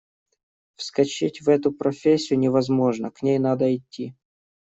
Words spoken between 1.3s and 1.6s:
в